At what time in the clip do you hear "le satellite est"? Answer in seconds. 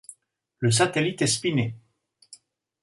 0.57-1.27